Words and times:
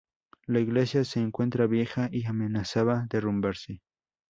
La 0.47 0.59
iglesia 0.59 1.03
se 1.03 1.19
encontraba 1.19 1.67
vieja 1.69 2.09
y 2.11 2.25
amenazaba 2.25 3.05
derrumbarse. 3.07 3.83